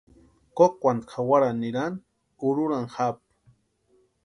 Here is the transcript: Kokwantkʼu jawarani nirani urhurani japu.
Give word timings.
Kokwantkʼu 0.57 1.11
jawarani 1.25 1.59
nirani 1.61 2.01
urhurani 2.47 2.91
japu. 2.95 3.25